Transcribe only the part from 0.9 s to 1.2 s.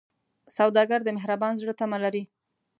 د